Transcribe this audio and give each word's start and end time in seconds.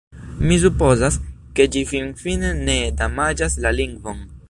Mi 0.51 0.55
supozas, 0.63 1.17
ke 1.59 1.69
ĝi 1.77 1.85
finfine 1.93 2.53
ne 2.65 2.81
damaĝas 3.03 3.63
la 3.67 3.79
lingvon. 3.83 4.31